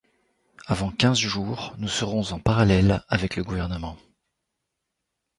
Avant 0.65 0.89
quinze 0.89 1.19
jours 1.19 1.75
nous 1.77 1.87
serons 1.87 2.23
en 2.33 2.39
parallèle 2.39 3.03
avec 3.09 3.35
le 3.35 3.43
gouvernement. 3.43 3.95